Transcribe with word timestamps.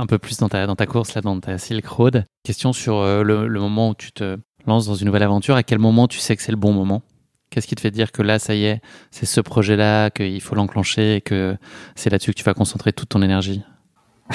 un 0.00 0.06
peu 0.06 0.18
plus 0.18 0.38
dans 0.38 0.48
ta, 0.48 0.66
dans 0.66 0.76
ta 0.76 0.86
course, 0.86 1.14
là, 1.14 1.20
dans 1.20 1.38
ta 1.40 1.58
Silk 1.58 1.86
Road. 1.86 2.24
Question 2.44 2.72
sur 2.72 2.98
euh, 2.98 3.22
le, 3.22 3.46
le 3.46 3.60
moment 3.60 3.90
où 3.90 3.94
tu 3.94 4.12
te 4.12 4.38
lances 4.66 4.86
dans 4.86 4.94
une 4.94 5.06
nouvelle 5.06 5.22
aventure. 5.22 5.56
À 5.56 5.62
quel 5.62 5.78
moment 5.78 6.08
tu 6.08 6.18
sais 6.18 6.36
que 6.36 6.42
c'est 6.42 6.52
le 6.52 6.58
bon 6.58 6.72
moment? 6.72 7.02
Qu'est-ce 7.50 7.66
qui 7.66 7.74
te 7.74 7.80
fait 7.80 7.90
dire 7.90 8.12
que 8.12 8.22
là, 8.22 8.38
ça 8.38 8.54
y 8.54 8.64
est, 8.64 8.80
c'est 9.10 9.26
ce 9.26 9.40
projet-là, 9.40 10.10
qu'il 10.10 10.40
faut 10.40 10.54
l'enclencher 10.54 11.16
et 11.16 11.20
que 11.20 11.56
c'est 11.94 12.10
là-dessus 12.10 12.32
que 12.32 12.38
tu 12.38 12.44
vas 12.44 12.54
concentrer 12.54 12.92
toute 12.92 13.08
ton 13.08 13.22
énergie? 13.22 13.62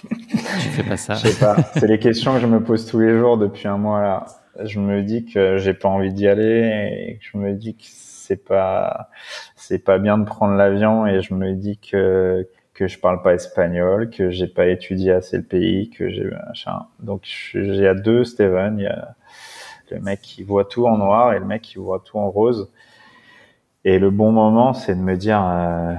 Tu 0.00 0.68
fais 0.68 0.84
pas 0.84 0.96
ça. 0.96 1.14
Je 1.14 1.28
sais 1.28 1.38
pas. 1.44 1.56
C'est 1.74 1.88
les 1.88 1.98
questions 1.98 2.34
que 2.34 2.40
je 2.40 2.46
me 2.46 2.62
pose 2.62 2.86
tous 2.86 3.00
les 3.00 3.18
jours 3.18 3.36
depuis 3.36 3.66
un 3.66 3.78
mois 3.78 4.00
là. 4.00 4.26
Je 4.64 4.78
me 4.78 5.02
dis 5.02 5.24
que 5.24 5.58
j'ai 5.58 5.74
pas 5.74 5.88
envie 5.88 6.12
d'y 6.12 6.28
aller 6.28 7.08
et 7.08 7.18
que 7.18 7.24
je 7.32 7.36
me 7.36 7.52
dis 7.54 7.74
que 7.74 7.82
c'est 7.84 8.44
pas, 8.44 9.08
c'est 9.56 9.78
pas 9.78 9.98
bien 9.98 10.18
de 10.18 10.24
prendre 10.24 10.54
l'avion 10.54 11.06
et 11.06 11.20
je 11.20 11.34
me 11.34 11.54
dis 11.54 11.78
que 11.78 12.46
que 12.78 12.86
je 12.86 12.96
parle 12.96 13.22
pas 13.22 13.34
espagnol, 13.34 14.08
que 14.08 14.30
j'ai 14.30 14.46
pas 14.46 14.68
étudié 14.68 15.10
assez 15.10 15.36
le 15.36 15.42
pays, 15.42 15.90
que 15.90 16.08
j'ai 16.10 16.30
machin. 16.46 16.86
Donc 17.00 17.22
j'ai 17.24 17.88
à 17.88 17.94
deux 17.94 18.22
Steven, 18.22 18.78
il 18.78 18.84
y 18.84 18.86
a 18.86 19.16
le 19.90 19.98
mec 19.98 20.20
qui 20.20 20.44
voit 20.44 20.64
tout 20.64 20.86
en 20.86 20.96
noir 20.96 21.32
et 21.32 21.40
le 21.40 21.44
mec 21.44 21.62
qui 21.62 21.78
voit 21.78 21.98
tout 21.98 22.18
en 22.18 22.30
rose. 22.30 22.70
Et 23.84 23.98
le 23.98 24.10
bon 24.10 24.30
moment, 24.30 24.74
c'est 24.74 24.94
de 24.94 25.00
me 25.00 25.16
dire, 25.16 25.44
euh, 25.44 25.94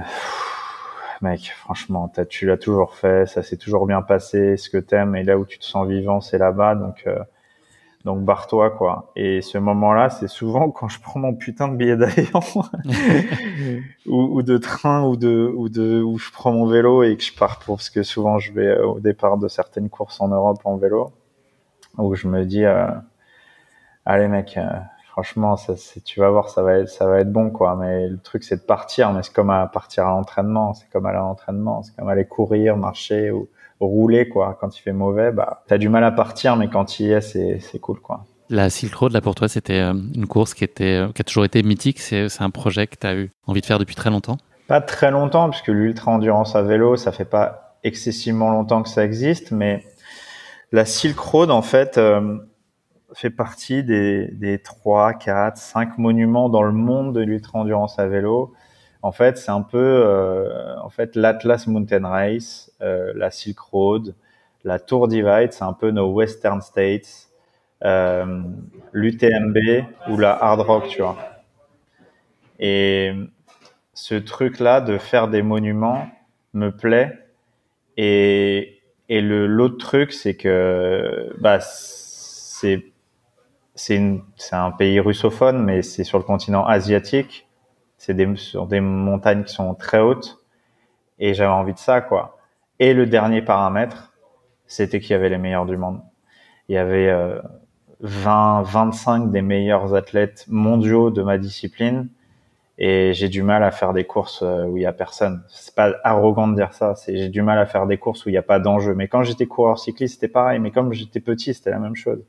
mec, 1.20 1.52
franchement, 1.54 2.10
tu 2.30 2.46
l'as 2.46 2.56
toujours 2.56 2.94
fait, 2.94 3.26
ça 3.28 3.42
s'est 3.42 3.58
toujours 3.58 3.86
bien 3.86 4.00
passé, 4.00 4.56
ce 4.56 4.70
que 4.70 4.78
t'aimes 4.78 5.16
et 5.16 5.22
là 5.22 5.36
où 5.36 5.44
tu 5.44 5.58
te 5.58 5.64
sens 5.66 5.86
vivant, 5.86 6.22
c'est 6.22 6.38
là-bas, 6.38 6.76
donc 6.76 7.02
euh, 7.06 7.18
donc 8.04 8.24
barre-toi 8.24 8.70
quoi. 8.70 9.12
Et 9.16 9.42
ce 9.42 9.58
moment-là, 9.58 10.10
c'est 10.10 10.28
souvent 10.28 10.70
quand 10.70 10.88
je 10.88 11.00
prends 11.00 11.20
mon 11.20 11.34
putain 11.34 11.68
de 11.68 11.76
billet 11.76 11.96
d'avion 11.96 12.40
ou, 14.06 14.38
ou, 14.38 14.42
de 14.42 14.58
train 14.58 15.04
ou 15.04 15.16
de 15.16 15.52
ou 15.56 15.68
de 15.68 16.02
où 16.02 16.18
je 16.18 16.30
prends 16.32 16.52
mon 16.52 16.66
vélo 16.66 17.02
et 17.02 17.16
que 17.16 17.22
je 17.22 17.34
pars 17.34 17.58
pour 17.58 17.76
parce 17.76 17.90
que 17.90 18.02
souvent 18.02 18.38
je 18.38 18.52
vais 18.52 18.68
euh, 18.68 18.86
au 18.86 19.00
départ 19.00 19.38
de 19.38 19.48
certaines 19.48 19.90
courses 19.90 20.20
en 20.20 20.28
Europe 20.28 20.60
en 20.64 20.76
vélo 20.76 21.12
où 21.98 22.14
je 22.14 22.28
me 22.28 22.44
dis 22.44 22.64
euh, 22.64 22.88
allez 24.04 24.28
mec, 24.28 24.56
euh, 24.56 24.68
franchement, 25.10 25.56
ça, 25.56 25.74
tu 26.04 26.20
vas 26.20 26.30
voir, 26.30 26.48
ça 26.48 26.62
va 26.62 26.78
être, 26.78 26.88
ça 26.88 27.06
va 27.06 27.20
être 27.20 27.32
bon, 27.32 27.50
quoi. 27.50 27.76
Mais 27.76 28.08
le 28.08 28.18
truc, 28.18 28.44
c'est 28.44 28.56
de 28.56 28.62
partir. 28.62 29.12
Mais 29.12 29.22
c'est 29.22 29.32
comme 29.32 29.50
à 29.50 29.66
partir 29.66 30.06
à 30.06 30.10
l'entraînement. 30.10 30.74
C'est 30.74 30.88
comme 30.90 31.06
aller 31.06 31.18
à 31.18 31.20
l'entraînement. 31.20 31.82
C'est 31.82 31.94
comme 31.96 32.08
aller 32.08 32.24
courir, 32.24 32.76
marcher 32.76 33.30
ou 33.30 33.48
rouler, 33.80 34.28
quoi. 34.28 34.56
Quand 34.60 34.76
il 34.76 34.80
fait 34.80 34.92
mauvais, 34.92 35.32
bah, 35.32 35.62
t'as 35.66 35.78
du 35.78 35.88
mal 35.88 36.04
à 36.04 36.12
partir, 36.12 36.56
mais 36.56 36.68
quand 36.68 37.00
il 37.00 37.06
y 37.06 37.12
est, 37.12 37.20
c'est, 37.20 37.58
c'est 37.60 37.78
cool, 37.78 38.00
quoi. 38.00 38.24
La 38.48 38.68
Silk 38.68 38.94
Road, 38.94 39.12
là, 39.12 39.20
pour 39.20 39.34
toi, 39.34 39.48
c'était 39.48 39.80
euh, 39.80 39.92
une 39.92 40.26
course 40.26 40.54
qui 40.54 40.64
était, 40.64 41.02
euh, 41.04 41.12
qui 41.12 41.22
a 41.22 41.24
toujours 41.24 41.44
été 41.44 41.62
mythique. 41.62 42.00
C'est, 42.00 42.28
c'est 42.28 42.42
un 42.42 42.50
projet 42.50 42.86
que 42.86 42.96
tu 42.96 43.06
as 43.06 43.14
eu 43.14 43.30
envie 43.46 43.60
de 43.60 43.66
faire 43.66 43.78
depuis 43.78 43.94
très 43.94 44.10
longtemps? 44.10 44.38
Pas 44.66 44.80
très 44.80 45.10
longtemps, 45.10 45.50
puisque 45.50 45.68
l'ultra 45.68 46.10
endurance 46.12 46.56
à 46.56 46.62
vélo, 46.62 46.96
ça 46.96 47.12
fait 47.12 47.24
pas 47.24 47.76
excessivement 47.84 48.50
longtemps 48.50 48.82
que 48.82 48.88
ça 48.88 49.04
existe, 49.04 49.52
mais 49.52 49.84
la 50.72 50.84
Silk 50.84 51.18
Road, 51.18 51.50
en 51.50 51.62
fait, 51.62 51.98
fait 53.14 53.30
partie 53.30 53.82
des, 53.82 54.28
des 54.32 54.60
3, 54.60 55.14
4, 55.14 55.56
5 55.56 55.98
monuments 55.98 56.48
dans 56.48 56.62
le 56.62 56.72
monde 56.72 57.14
de 57.14 57.20
l'ultra-endurance 57.20 57.98
à 57.98 58.06
vélo. 58.06 58.52
En 59.02 59.12
fait, 59.12 59.38
c'est 59.38 59.50
un 59.50 59.62
peu 59.62 59.78
euh, 59.78 60.76
en 60.80 60.90
fait 60.90 61.16
l'Atlas 61.16 61.66
Mountain 61.66 62.06
Race, 62.06 62.70
euh, 62.82 63.12
la 63.16 63.30
Silk 63.30 63.58
Road, 63.58 64.14
la 64.64 64.78
Tour 64.78 65.08
Divide, 65.08 65.52
c'est 65.52 65.64
un 65.64 65.72
peu 65.72 65.90
nos 65.90 66.12
Western 66.12 66.60
States, 66.60 67.28
euh, 67.84 68.42
l'UTMB 68.92 69.56
ou 70.10 70.18
la 70.18 70.32
Hard 70.32 70.60
Rock, 70.60 70.88
tu 70.88 71.00
vois. 71.02 71.16
Et 72.58 73.12
ce 73.94 74.14
truc-là 74.14 74.80
de 74.80 74.98
faire 74.98 75.28
des 75.28 75.42
monuments 75.42 76.08
me 76.54 76.70
plaît. 76.70 77.18
Et, 77.98 78.80
et 79.08 79.20
le 79.22 79.46
l'autre 79.46 79.78
truc, 79.78 80.12
c'est 80.12 80.36
que 80.36 81.34
bah 81.40 81.60
c'est 81.60 82.84
c'est 83.74 83.98
un 84.52 84.70
pays 84.72 85.00
russophone, 85.00 85.64
mais 85.64 85.82
c'est 85.82 86.04
sur 86.04 86.18
le 86.18 86.24
continent 86.24 86.66
asiatique. 86.66 87.48
C'est 88.00 88.14
des, 88.14 88.34
sur 88.36 88.66
des 88.66 88.80
montagnes 88.80 89.44
qui 89.44 89.52
sont 89.52 89.74
très 89.74 90.00
hautes. 90.00 90.38
Et 91.18 91.34
j'avais 91.34 91.52
envie 91.52 91.74
de 91.74 91.78
ça, 91.78 92.00
quoi. 92.00 92.38
Et 92.78 92.94
le 92.94 93.04
dernier 93.04 93.42
paramètre, 93.42 94.14
c'était 94.66 95.00
qu'il 95.00 95.10
y 95.10 95.14
avait 95.14 95.28
les 95.28 95.36
meilleurs 95.36 95.66
du 95.66 95.76
monde. 95.76 96.00
Il 96.68 96.74
y 96.74 96.78
avait 96.78 97.10
euh, 97.10 97.40
20, 98.00 98.62
25 98.62 99.30
des 99.30 99.42
meilleurs 99.42 99.94
athlètes 99.94 100.46
mondiaux 100.48 101.10
de 101.10 101.22
ma 101.22 101.36
discipline. 101.36 102.08
Et 102.78 103.12
j'ai 103.12 103.28
du 103.28 103.42
mal 103.42 103.62
à 103.62 103.70
faire 103.70 103.92
des 103.92 104.04
courses 104.04 104.42
euh, 104.42 104.64
où 104.64 104.78
il 104.78 104.84
y 104.84 104.86
a 104.86 104.92
personne. 104.94 105.42
C'est 105.48 105.74
pas 105.74 105.94
arrogant 106.02 106.48
de 106.48 106.54
dire 106.56 106.72
ça. 106.72 106.94
C'est 106.94 107.14
j'ai 107.18 107.28
du 107.28 107.42
mal 107.42 107.58
à 107.58 107.66
faire 107.66 107.86
des 107.86 107.98
courses 107.98 108.24
où 108.24 108.30
il 108.30 108.32
n'y 108.32 108.38
a 108.38 108.42
pas 108.42 108.58
d'enjeu. 108.58 108.94
Mais 108.94 109.08
quand 109.08 109.22
j'étais 109.22 109.44
coureur 109.44 109.78
cycliste, 109.78 110.14
c'était 110.14 110.32
pareil. 110.32 110.58
Mais 110.58 110.70
comme 110.70 110.94
j'étais 110.94 111.20
petit, 111.20 111.52
c'était 111.52 111.70
la 111.70 111.78
même 111.78 111.96
chose 111.96 112.24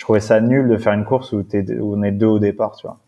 je 0.00 0.04
trouvais 0.06 0.20
ça 0.20 0.40
nul 0.40 0.66
de 0.66 0.78
faire 0.78 0.94
une 0.94 1.04
course 1.04 1.32
où, 1.32 1.44
on 1.82 2.02
est 2.02 2.10
deux 2.10 2.26
au 2.26 2.38
départ, 2.38 2.74
tu 2.74 2.86
vois. 2.86 2.98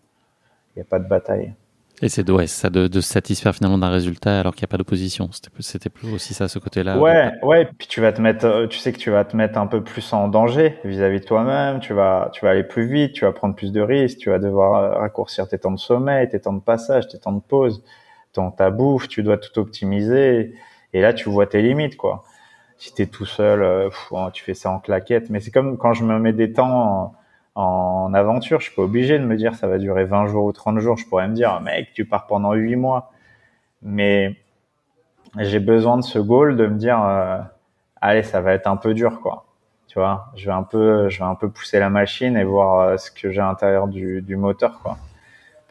Il 0.74 0.78
n'y 0.78 0.82
a 0.82 0.84
pas 0.84 0.98
de 0.98 1.08
bataille. 1.08 1.54
Et 2.02 2.08
c'est 2.08 2.28
ouais, 2.28 2.48
ça 2.48 2.68
de, 2.68 2.88
de, 2.88 3.00
se 3.00 3.08
satisfaire 3.08 3.54
finalement 3.54 3.78
d'un 3.78 3.90
résultat 3.90 4.40
alors 4.40 4.54
qu'il 4.54 4.62
n'y 4.62 4.70
a 4.70 4.72
pas 4.72 4.76
d'opposition. 4.76 5.30
C'était 5.60 5.88
plus 5.88 6.12
aussi 6.12 6.34
ça, 6.34 6.48
ce 6.48 6.58
côté-là. 6.58 6.98
Ouais, 6.98 7.30
ouais. 7.42 7.68
Puis 7.78 7.86
tu 7.86 8.00
vas 8.00 8.12
te 8.12 8.20
mettre, 8.20 8.44
euh, 8.44 8.66
tu 8.66 8.78
sais 8.78 8.92
que 8.92 8.98
tu 8.98 9.10
vas 9.10 9.24
te 9.24 9.36
mettre 9.36 9.56
un 9.56 9.68
peu 9.68 9.84
plus 9.84 10.12
en 10.12 10.26
danger 10.26 10.78
vis-à-vis 10.84 11.20
de 11.20 11.24
toi-même. 11.24 11.78
Tu 11.78 11.92
vas, 11.92 12.30
tu 12.32 12.44
vas 12.44 12.50
aller 12.50 12.64
plus 12.64 12.86
vite, 12.86 13.12
tu 13.12 13.24
vas 13.24 13.30
prendre 13.30 13.54
plus 13.54 13.70
de 13.70 13.80
risques, 13.80 14.18
tu 14.18 14.30
vas 14.30 14.40
devoir 14.40 14.74
euh, 14.74 14.98
raccourcir 14.98 15.46
tes 15.46 15.58
temps 15.58 15.70
de 15.70 15.78
sommeil, 15.78 16.28
tes 16.28 16.40
temps 16.40 16.52
de 16.52 16.60
passage, 16.60 17.06
tes 17.06 17.20
temps 17.20 17.32
de 17.32 17.40
pause, 17.40 17.84
ton 18.32 18.50
ta 18.50 18.70
bouffe. 18.70 19.06
Tu 19.06 19.22
dois 19.22 19.38
tout 19.38 19.56
optimiser. 19.60 20.54
Et 20.92 21.00
là, 21.00 21.14
tu 21.14 21.30
vois 21.30 21.46
tes 21.46 21.62
limites, 21.62 21.96
quoi 21.96 22.24
si 22.82 22.92
t'es 22.92 23.06
tout 23.06 23.26
seul, 23.26 23.62
euh, 23.62 23.90
tu 24.32 24.42
fais 24.42 24.54
ça 24.54 24.72
en 24.72 24.80
claquette. 24.80 25.30
Mais 25.30 25.38
c'est 25.38 25.52
comme 25.52 25.78
quand 25.78 25.92
je 25.92 26.02
me 26.02 26.18
mets 26.18 26.32
des 26.32 26.52
temps 26.52 27.14
en, 27.54 28.12
aventure, 28.14 28.60
je 28.60 28.66
suis 28.66 28.74
pas 28.74 28.82
obligé 28.82 29.18
de 29.18 29.24
me 29.24 29.36
dire 29.36 29.54
ça 29.54 29.66
va 29.66 29.78
durer 29.78 30.04
20 30.04 30.26
jours 30.26 30.44
ou 30.44 30.52
30 30.52 30.78
jours. 30.78 30.96
Je 30.96 31.06
pourrais 31.06 31.28
me 31.28 31.34
dire, 31.34 31.60
mec, 31.60 31.92
tu 31.94 32.04
pars 32.04 32.26
pendant 32.26 32.52
8 32.52 32.76
mois. 32.76 33.12
Mais 33.82 34.36
j'ai 35.38 35.60
besoin 35.60 35.96
de 35.98 36.02
ce 36.02 36.18
goal 36.18 36.56
de 36.56 36.66
me 36.66 36.76
dire, 36.76 37.02
euh, 37.02 37.38
allez, 38.00 38.22
ça 38.22 38.40
va 38.40 38.52
être 38.54 38.66
un 38.66 38.76
peu 38.76 38.94
dur, 38.94 39.20
quoi. 39.20 39.46
Tu 39.88 39.98
vois, 39.98 40.26
je 40.36 40.46
vais 40.46 40.52
un 40.52 40.62
peu, 40.62 41.08
je 41.10 41.18
vais 41.18 41.24
un 41.24 41.34
peu 41.34 41.50
pousser 41.50 41.78
la 41.78 41.90
machine 41.90 42.36
et 42.36 42.44
voir 42.44 42.80
euh, 42.80 42.96
ce 42.96 43.10
que 43.10 43.30
j'ai 43.30 43.40
à 43.40 43.46
l'intérieur 43.46 43.88
du, 43.88 44.22
du 44.22 44.36
moteur, 44.36 44.80
quoi 44.82 44.96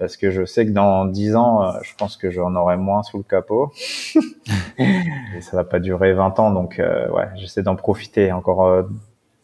parce 0.02 0.18
que 0.18 0.32
je 0.32 0.46
sais 0.46 0.66
que 0.66 0.72
dans 0.72 1.06
10 1.06 1.36
ans, 1.36 1.64
euh, 1.64 1.74
je 1.84 1.94
pense 1.96 2.18
que 2.18 2.32
j'en 2.32 2.56
aurai 2.56 2.76
moins 2.76 3.04
sous 3.04 3.18
le 3.18 3.24
capot. 3.24 3.72
et 4.80 5.42
ça 5.42 5.56
va 5.56 5.64
pas 5.64 5.80
durer 5.80 6.14
20 6.14 6.40
ans, 6.40 6.50
donc 6.50 6.80
euh, 6.80 7.08
ouais, 7.12 7.28
j'essaie 7.36 7.62
d'en 7.62 7.76
profiter 7.76 8.32
encore 8.32 8.66
euh, 8.66 8.82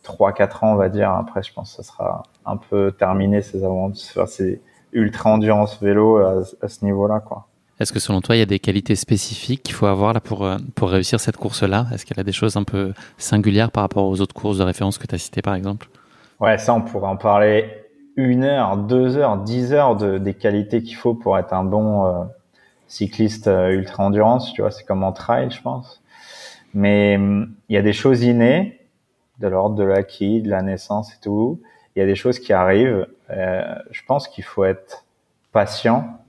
3-4 0.07 0.65
ans, 0.65 0.73
on 0.73 0.75
va 0.75 0.89
dire. 0.89 1.11
Après, 1.11 1.43
je 1.43 1.53
pense 1.53 1.75
que 1.75 1.83
ça 1.83 1.91
sera 1.91 2.23
un 2.45 2.57
peu 2.57 2.91
terminé 2.91 3.41
ces 3.41 3.63
aventures, 3.63 4.27
ces 4.27 4.61
ultra 4.93 5.31
endurance 5.31 5.81
vélo 5.81 6.17
à, 6.17 6.67
ce 6.67 6.85
niveau-là, 6.85 7.19
quoi. 7.19 7.47
Est-ce 7.79 7.93
que 7.93 7.99
selon 7.99 8.21
toi, 8.21 8.35
il 8.35 8.39
y 8.39 8.41
a 8.41 8.47
des 8.47 8.57
qualités 8.57 8.95
spécifiques 8.95 9.61
qu'il 9.61 9.75
faut 9.75 9.85
avoir 9.85 10.11
là 10.13 10.19
pour, 10.19 10.43
euh, 10.43 10.57
pour 10.73 10.89
réussir 10.89 11.19
cette 11.19 11.37
course-là? 11.37 11.85
Est-ce 11.93 12.07
qu'elle 12.07 12.19
a 12.19 12.23
des 12.23 12.31
choses 12.31 12.57
un 12.57 12.63
peu 12.63 12.93
singulières 13.19 13.69
par 13.69 13.83
rapport 13.83 14.07
aux 14.07 14.19
autres 14.19 14.33
courses 14.33 14.57
de 14.57 14.63
référence 14.63 14.97
que 14.97 15.05
tu 15.05 15.13
as 15.13 15.19
citées, 15.19 15.43
par 15.43 15.53
exemple? 15.53 15.87
Ouais, 16.39 16.57
ça, 16.57 16.73
on 16.73 16.81
pourrait 16.81 17.07
en 17.07 17.17
parler 17.17 17.69
une 18.15 18.43
heure, 18.43 18.77
deux 18.77 19.15
heures, 19.17 19.37
dix 19.37 19.73
heures 19.73 19.95
de, 19.95 20.17
des 20.17 20.33
qualités 20.33 20.81
qu'il 20.81 20.95
faut 20.95 21.13
pour 21.13 21.37
être 21.37 21.53
un 21.53 21.63
bon 21.63 22.05
euh, 22.05 22.23
cycliste 22.87 23.47
euh, 23.47 23.69
ultra 23.69 24.03
endurance. 24.03 24.53
Tu 24.53 24.61
vois, 24.61 24.71
c'est 24.71 24.83
comme 24.83 25.03
en 25.03 25.11
trail, 25.11 25.51
je 25.51 25.61
pense. 25.61 26.01
Mais 26.73 27.15
hum, 27.17 27.53
il 27.69 27.75
y 27.75 27.77
a 27.77 27.83
des 27.83 27.93
choses 27.93 28.23
innées, 28.23 28.76
de 29.39 29.47
l'ordre 29.47 29.75
de 29.75 29.83
l'acquis, 29.83 30.41
de 30.41 30.49
la 30.49 30.61
naissance 30.61 31.13
et 31.13 31.19
tout. 31.21 31.61
Il 31.95 31.99
y 31.99 32.01
a 32.01 32.05
des 32.05 32.15
choses 32.15 32.39
qui 32.39 32.53
arrivent. 32.53 33.07
Euh, 33.29 33.75
je 33.91 34.01
pense 34.05 34.27
qu'il 34.27 34.43
faut 34.43 34.63
être 34.63 35.05
patient 35.51 36.19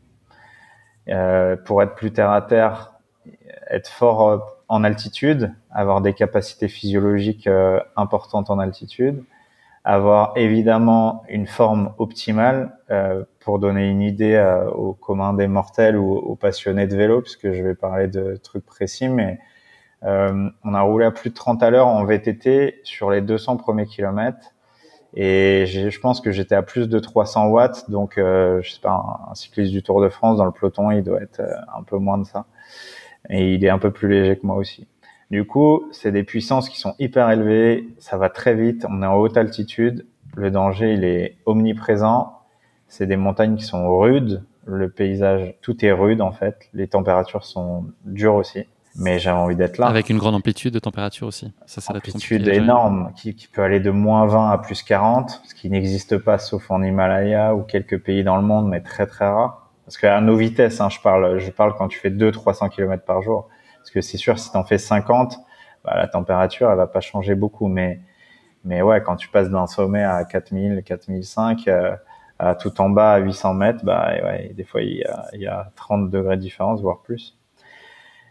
pour 1.65 1.83
être 1.83 1.95
plus 1.95 2.13
terre 2.13 2.31
à 2.31 2.43
terre, 2.43 2.93
être 3.71 3.89
fort 3.89 4.59
en 4.69 4.85
altitude, 4.85 5.55
avoir 5.71 6.03
des 6.03 6.13
capacités 6.13 6.69
physiologiques 6.69 7.49
importantes 7.97 8.51
en 8.51 8.59
altitude 8.59 9.25
avoir 9.89 10.33
évidemment 10.37 11.23
une 11.31 11.47
forme 11.47 11.95
optimale 11.97 12.77
euh, 12.91 13.25
pour 13.41 13.59
donner 13.59 13.89
une 13.89 14.03
idée 14.03 14.35
euh, 14.35 14.69
aux 14.71 14.93
communs 14.93 15.33
des 15.33 15.47
mortels 15.47 15.97
ou 15.97 16.13
aux 16.13 16.37
passionnés 16.37 16.87
de 16.87 16.95
vélo, 16.95 17.23
puisque 17.23 17.53
je 17.53 17.63
vais 17.63 17.75
parler 17.75 18.07
de 18.07 18.37
trucs 18.37 18.67
précis, 18.67 19.09
mais 19.09 19.39
Euh, 20.05 20.49
on 20.65 20.75
a 20.75 20.81
roulé 20.81 21.05
à 21.05 21.11
plus 21.11 21.31
de 21.31 21.35
30 21.35 21.63
à 21.63 21.71
l'heure 21.71 21.89
en 21.89 22.05
VTT 22.05 22.81
sur 22.85 23.11
les 23.11 23.21
200 23.21 23.57
premiers 23.57 23.87
kilomètres. 23.87 24.55
Et 25.15 25.65
je 25.67 26.01
pense 26.01 26.21
que 26.21 26.31
j'étais 26.31 26.55
à 26.55 26.63
plus 26.63 26.89
de 26.89 26.99
300 26.99 27.49
watts. 27.49 27.91
Donc, 27.91 28.19
euh, 28.19 28.61
je 28.63 28.73
sais 28.73 28.81
pas, 28.81 29.27
un, 29.31 29.35
cycliste 29.35 29.73
du 29.73 29.83
Tour 29.83 30.03
de 30.03 30.09
France 30.09 30.39
dans 30.39 30.45
le 30.45 30.53
peloton, 30.53 30.91
il 30.91 31.03
doit 31.03 31.23
être 31.23 31.41
euh, 31.41 31.55
un 31.77 31.83
peu 31.83 31.97
moins 31.97 32.19
de 32.19 32.25
ça. 32.25 32.47
Et 33.31 33.55
il 33.55 33.65
est 33.65 33.71
un 33.71 33.79
peu 33.79 33.91
plus 33.91 34.09
léger 34.09 34.39
que 34.39 34.47
moi 34.47 34.57
aussi. 34.57 34.87
Du 35.31 35.47
coup, 35.47 35.89
c'est 35.93 36.13
des 36.13 36.25
puissances 36.25 36.69
qui 36.69 36.79
sont 36.79 36.95
hyper 36.99 37.31
élevées. 37.31 37.89
Ça 37.99 38.17
va 38.17 38.31
très 38.31 38.55
vite. 38.55 38.87
On 38.89 39.03
est 39.03 39.07
en 39.07 39.17
haute 39.17 39.37
altitude. 39.37 40.07
Le 40.37 40.51
danger, 40.51 40.95
il 40.95 41.05
est 41.05 41.37
omniprésent. 41.47 42.39
C'est 42.87 43.07
des 43.07 43.17
montagnes 43.17 43.57
qui 43.57 43.65
sont 43.65 43.99
rudes. 43.99 44.45
Le 44.67 44.89
paysage, 44.91 45.55
tout 45.63 45.85
est 45.85 45.93
rude 45.93 46.21
en 46.21 46.33
fait. 46.33 46.69
Les 46.75 46.89
températures 46.89 47.45
sont 47.45 47.87
dures 48.05 48.35
aussi 48.35 48.67
mais 48.99 49.21
j'avais 49.21 49.39
envie 49.39 49.55
d'être 49.57 49.79
là. 49.79 49.87
Avec 49.87 50.11
une 50.11 50.19
grande 50.19 50.35
amplitude 50.35 50.75
de 50.75 50.81
température 50.81 51.29
aussi. 51.29 51.53
Ça, 51.67 51.81
ça 51.81 51.95
amplitude 51.95 52.49
énorme, 52.49 53.13
qui, 53.17 53.35
qui, 53.35 53.47
peut 53.47 53.63
aller 53.63 53.79
de 53.79 53.91
moins 53.91 54.27
20 54.27 54.51
à 54.51 54.59
plus 54.59 54.83
40, 54.83 55.41
ce 55.47 55.55
qui 55.55 55.71
n'existe 55.71 56.19
pas 56.19 56.39
sauf 56.39 56.71
en 56.71 56.83
Himalaya 56.83 57.55
ou 57.55 57.63
quelques 57.63 58.03
pays 58.03 58.25
dans 58.25 58.37
le 58.37 58.43
monde, 58.43 58.69
mais 58.69 58.81
très 58.81 59.07
très 59.07 59.29
rare. 59.29 59.71
Parce 59.85 59.97
qu'à 59.97 60.21
nos 60.21 60.37
vitesses, 60.37 60.81
hein, 60.81 60.91
je 60.91 61.01
parle, 61.01 61.39
je 61.39 61.51
parle 61.51 61.75
quand 61.77 61.89
tu 61.89 61.99
fais 61.99 62.11
200-300 62.11 62.69
km 62.71 63.05
par 63.05 63.23
jour. 63.23 63.49
Parce 63.79 63.91
que 63.91 64.01
c'est 64.01 64.19
sûr, 64.19 64.39
si 64.39 64.51
tu 64.51 64.57
en 64.57 64.65
fais 64.65 64.79
50, 64.79 65.39
bah, 65.85 65.95
la 65.97 66.09
température, 66.09 66.69
elle 66.71 66.77
va 66.77 66.89
pas 66.89 67.01
changer 67.01 67.37
beaucoup. 67.37 67.69
Mais, 67.69 68.01
mais 68.65 68.83
ouais, 68.83 69.01
quand 69.03 69.17
tu 69.17 69.29
passes 69.29 69.49
d'un 69.49 69.69
sommet 69.69 70.03
à 70.03 70.25
4000, 70.25 70.83
4005, 70.85 71.69
euh, 71.69 71.97
à 72.41 72.57
tout 72.57 72.81
en 72.81 72.91
bas 72.91 73.13
à 73.13 73.19
800 73.19 73.55
mètres, 73.55 73.85
bah 73.85 74.11
ouais, 74.23 74.53
des 74.55 74.65
fois 74.65 74.83
il 74.83 74.99
y 74.99 75.05
a, 75.05 75.27
il 75.33 75.41
y 75.41 75.47
a 75.47 75.71
30 75.77 76.11
degrés 76.11 76.37
de 76.37 76.43
différence, 76.43 76.81
voire 76.81 77.01
plus. 77.03 77.38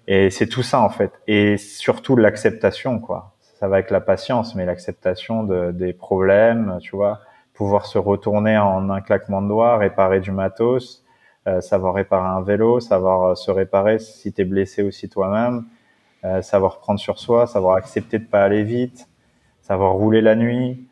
Et 0.08 0.30
c'est 0.30 0.48
tout 0.48 0.64
ça 0.64 0.82
en 0.82 0.90
fait. 0.90 1.12
Et 1.28 1.58
surtout 1.58 2.16
l'acceptation, 2.16 3.00
quoi. 3.00 3.34
Ça 3.60 3.68
va 3.68 3.78
avec 3.78 3.92
la 3.92 4.02
patience, 4.02 4.56
mais 4.56 4.66
l'acceptation 4.66 5.44
de, 5.44 5.72
des 5.72 5.92
problèmes, 5.94 6.78
tu 6.82 6.96
vois, 6.96 7.20
pouvoir 7.54 7.88
se 7.88 7.98
retourner 7.98 8.58
en 8.58 8.90
un 8.90 9.02
claquement 9.02 9.42
de 9.42 9.48
doigts, 9.48 9.78
réparer 9.78 10.20
du 10.20 10.32
matos, 10.32 11.04
euh, 11.48 11.60
savoir 11.62 11.96
réparer 11.96 12.28
un 12.28 12.42
vélo, 12.42 12.80
savoir 12.80 13.24
euh, 13.24 13.36
se 13.36 13.50
réparer 13.50 14.00
si 14.00 14.32
t'es 14.32 14.46
blessé 14.46 14.84
aussi 14.84 15.10
toi-même, 15.10 15.66
euh, 16.26 16.42
savoir 16.42 16.80
prendre 16.80 17.00
sur 17.00 17.20
soi, 17.20 17.48
savoir 17.48 17.78
accepter 17.78 18.20
de 18.20 18.26
pas 18.26 18.44
aller 18.44 18.64
vite, 18.64 19.08
savoir 19.62 19.94
rouler 19.94 20.22
la 20.22 20.36
nuit, 20.36 20.88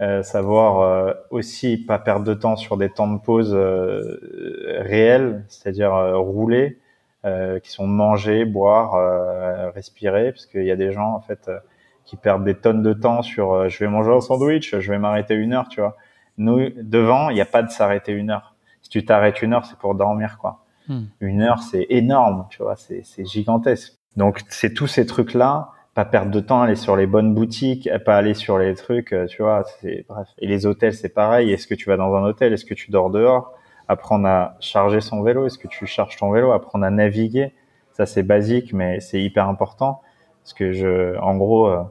euh, 0.00 0.22
savoir 0.22 0.80
euh, 0.80 1.12
aussi 1.30 1.78
pas 1.78 1.98
perdre 1.98 2.24
de 2.24 2.34
temps 2.34 2.56
sur 2.56 2.76
des 2.76 2.90
temps 2.90 3.08
de 3.08 3.18
pause 3.18 3.54
réels, 3.54 5.44
c'est-à-dire 5.48 5.92
rouler, 6.18 6.78
euh, 7.26 7.58
qui 7.58 7.72
sont 7.72 7.88
manger, 7.88 8.44
boire, 8.44 8.94
euh, 8.94 9.70
respirer, 9.70 10.30
parce 10.30 10.46
qu'il 10.46 10.62
y 10.62 10.70
a 10.70 10.76
des 10.76 10.92
gens 10.92 11.12
en 11.12 11.20
fait 11.20 11.48
euh, 11.48 11.58
qui 12.04 12.14
perdent 12.14 12.44
des 12.44 12.54
tonnes 12.54 12.84
de 12.84 12.92
temps 12.92 13.22
sur 13.22 13.68
je 13.68 13.78
vais 13.80 13.90
manger 13.90 14.12
un 14.12 14.20
sandwich, 14.20 14.78
je 14.78 14.92
vais 14.92 14.98
m'arrêter 14.98 15.34
une 15.34 15.52
heure, 15.52 15.66
tu 15.68 15.80
vois. 15.80 15.96
Nous 16.38 16.70
devant, 16.76 17.30
il 17.30 17.34
n'y 17.34 17.40
a 17.40 17.46
pas 17.46 17.64
de 17.64 17.70
s'arrêter 17.70 18.12
une 18.12 18.30
heure. 18.30 18.54
Si 18.80 18.90
tu 18.90 19.04
t'arrêtes 19.04 19.42
une 19.42 19.54
heure, 19.54 19.66
c'est 19.66 19.76
pour 19.76 19.96
dormir 19.96 20.38
quoi. 20.40 20.60
Hmm. 20.86 21.06
Une 21.18 21.42
heure, 21.42 21.62
c'est 21.62 21.86
énorme, 21.88 22.46
tu 22.48 22.62
vois, 22.62 22.76
c'est 22.76 23.24
gigantesque. 23.24 23.94
Donc 24.16 24.42
c'est 24.48 24.72
tous 24.72 24.86
ces 24.86 25.04
trucs 25.04 25.34
là 25.34 25.70
pas 25.94 26.04
perdre 26.04 26.30
de 26.30 26.40
temps, 26.40 26.60
aller 26.60 26.76
sur 26.76 26.94
les 26.94 27.06
bonnes 27.06 27.34
boutiques, 27.34 27.88
pas 28.04 28.18
aller 28.18 28.34
sur 28.34 28.58
les 28.58 28.74
trucs, 28.74 29.14
tu 29.28 29.42
vois, 29.42 29.64
c'est 29.80 30.04
bref. 30.06 30.28
Et 30.38 30.46
les 30.46 30.66
hôtels, 30.66 30.92
c'est 30.92 31.08
pareil. 31.08 31.50
Est-ce 31.50 31.66
que 31.66 31.74
tu 31.74 31.88
vas 31.88 31.96
dans 31.96 32.14
un 32.14 32.22
hôtel? 32.22 32.52
Est-ce 32.52 32.66
que 32.66 32.74
tu 32.74 32.90
dors 32.90 33.08
dehors? 33.08 33.55
Apprendre 33.88 34.26
à 34.26 34.56
charger 34.60 35.00
son 35.00 35.22
vélo. 35.22 35.46
Est-ce 35.46 35.58
que 35.58 35.68
tu 35.68 35.86
charges 35.86 36.16
ton 36.16 36.30
vélo? 36.30 36.52
Apprendre 36.52 36.84
à 36.84 36.90
naviguer. 36.90 37.52
Ça, 37.92 38.06
c'est 38.06 38.22
basique, 38.22 38.72
mais 38.72 39.00
c'est 39.00 39.20
hyper 39.22 39.48
important. 39.48 40.02
Parce 40.42 40.54
que 40.54 40.72
je, 40.72 41.18
en 41.18 41.36
gros, 41.36 41.66
euh, 41.66 41.82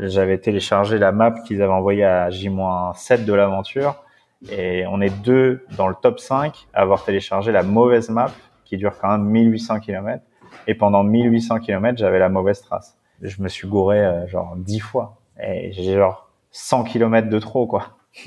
j'avais 0.00 0.38
téléchargé 0.38 0.98
la 0.98 1.12
map 1.12 1.32
qu'ils 1.46 1.62
avaient 1.62 1.72
envoyée 1.72 2.04
à 2.04 2.30
J-7 2.30 3.24
de 3.24 3.32
l'aventure. 3.32 4.02
Et 4.50 4.86
on 4.86 5.00
est 5.00 5.10
deux 5.22 5.66
dans 5.76 5.86
le 5.86 5.94
top 5.94 6.18
5 6.18 6.66
à 6.72 6.80
avoir 6.80 7.04
téléchargé 7.04 7.52
la 7.52 7.62
mauvaise 7.62 8.08
map 8.08 8.30
qui 8.64 8.78
dure 8.78 8.98
quand 8.98 9.10
même 9.10 9.24
1800 9.24 9.80
km. 9.80 10.24
Et 10.66 10.74
pendant 10.74 11.04
1800 11.04 11.58
km, 11.58 11.98
j'avais 11.98 12.18
la 12.18 12.28
mauvaise 12.28 12.62
trace. 12.62 12.96
Je 13.20 13.42
me 13.42 13.48
suis 13.48 13.68
gouré 13.68 14.00
euh, 14.00 14.26
genre 14.28 14.54
10 14.56 14.80
fois. 14.80 15.18
Et 15.42 15.72
j'ai 15.72 15.94
genre 15.94 16.30
100 16.52 16.84
km 16.84 17.28
de 17.28 17.38
trop, 17.38 17.66
quoi. 17.66 17.98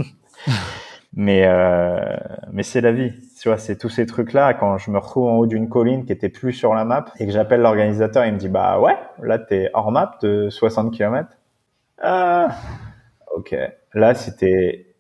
Mais 1.15 1.45
euh, 1.45 2.18
mais 2.51 2.63
c'est 2.63 2.81
la 2.81 2.92
vie. 2.92 3.13
Tu 3.39 3.48
vois, 3.48 3.57
c'est 3.57 3.77
tous 3.77 3.89
ces 3.89 4.06
trucs-là. 4.06 4.54
Quand 4.56 4.77
je 4.80 4.89
me 4.89 4.98
retrouve 4.98 5.27
en 5.27 5.38
haut 5.38 5.45
d'une 5.45 5.69
colline 5.69 6.06
qui 6.06 6.12
était 6.12 6.30
plus 6.30 6.54
sur 6.54 6.74
la 6.74 6.86
map 6.86 7.06
et 7.19 7.27
que 7.27 7.31
j'appelle 7.31 7.62
l'organisateur, 7.62 8.25
il 8.25 8.33
me 8.33 8.39
dit 8.39 8.50
bah 8.50 8.80
ouais, 8.80 8.98
là 9.21 9.38
t'es 9.38 9.69
hors 9.74 9.92
map 9.92 10.18
de 10.21 10.50
60 10.50 10.92
km. 10.94 11.30
Ah, 12.01 12.50
ok. 13.36 13.56
Là, 13.94 14.15
c'était 14.15 14.95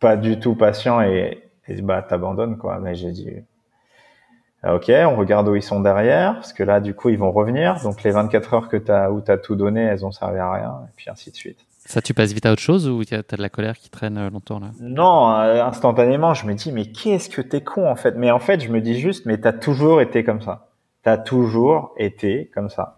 pas 0.00 0.16
du 0.16 0.38
tout 0.38 0.54
patient 0.54 1.00
et, 1.02 1.42
bah 1.82 2.02
t'abandonnes 2.02 2.58
quoi. 2.58 2.78
Mais 2.80 2.94
j'ai 2.94 3.12
dit 3.12 3.30
ok, 4.64 4.90
on 5.06 5.16
regarde 5.16 5.48
où 5.48 5.56
ils 5.56 5.62
sont 5.62 5.80
derrière 5.80 6.34
parce 6.34 6.52
que 6.52 6.62
là, 6.62 6.80
du 6.80 6.94
coup, 6.94 7.08
ils 7.10 7.18
vont 7.18 7.32
revenir. 7.32 7.80
Donc 7.82 8.02
les 8.02 8.10
24 8.10 8.54
heures 8.54 8.68
que 8.68 8.76
t'as 8.76 9.10
où 9.10 9.20
t'as 9.22 9.38
tout 9.38 9.56
donné, 9.56 9.82
elles 9.82 10.04
ont 10.04 10.12
servi 10.12 10.38
à 10.38 10.52
rien 10.52 10.80
et 10.88 10.92
puis 10.96 11.10
ainsi 11.10 11.30
de 11.30 11.36
suite. 11.36 11.67
Ça, 11.88 12.02
tu 12.02 12.12
passes 12.12 12.34
vite 12.34 12.44
à 12.44 12.52
autre 12.52 12.60
chose 12.60 12.86
ou 12.86 13.02
tu 13.02 13.14
as 13.14 13.22
de 13.22 13.40
la 13.40 13.48
colère 13.48 13.78
qui 13.78 13.88
traîne 13.88 14.18
euh, 14.18 14.28
longtemps 14.28 14.60
là? 14.60 14.72
Non, 14.78 15.32
euh, 15.32 15.64
instantanément, 15.64 16.34
je 16.34 16.44
me 16.46 16.52
dis 16.52 16.70
mais 16.70 16.84
qu'est-ce 16.84 17.30
que 17.30 17.40
t'es 17.40 17.62
con 17.62 17.88
en 17.88 17.96
fait? 17.96 18.14
Mais 18.14 18.30
en 18.30 18.38
fait, 18.38 18.60
je 18.60 18.68
me 18.68 18.82
dis 18.82 19.00
juste 19.00 19.24
mais 19.24 19.38
t'as 19.38 19.54
toujours 19.54 20.02
été 20.02 20.22
comme 20.22 20.42
ça. 20.42 20.68
T'as 21.02 21.16
toujours 21.16 21.94
été 21.96 22.50
comme 22.52 22.68
ça. 22.68 22.97